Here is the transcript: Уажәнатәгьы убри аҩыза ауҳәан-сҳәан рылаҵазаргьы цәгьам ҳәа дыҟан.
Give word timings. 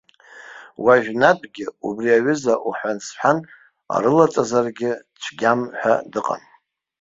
Уажәнатәгьы 0.83 1.65
убри 1.87 2.09
аҩыза 2.17 2.53
ауҳәан-сҳәан 2.59 3.37
рылаҵазаргьы 4.01 4.91
цәгьам 5.21 5.61
ҳәа 5.79 5.93
дыҟан. 6.11 6.41